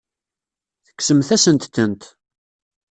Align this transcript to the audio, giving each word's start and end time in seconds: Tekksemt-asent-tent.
Tekksemt-asent-tent. 0.85 2.03